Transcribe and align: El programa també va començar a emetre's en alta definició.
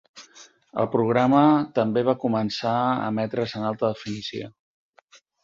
El 0.83 0.87
programa 0.95 1.41
també 1.75 2.03
va 2.07 2.15
començar 2.23 2.73
a 2.87 2.97
emetre's 3.11 3.55
en 3.61 3.69
alta 3.75 3.93
definició. 3.95 4.51